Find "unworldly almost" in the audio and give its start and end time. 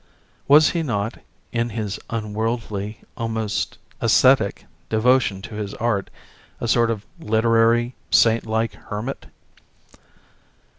2.09-3.77